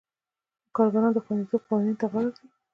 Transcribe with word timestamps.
کارګران 0.75 1.11
د 1.13 1.17
خوندیتوب 1.25 1.61
قوانینو 1.67 1.99
ته 1.99 2.05
غاړه 2.11 2.29
ږدي. 2.35 2.47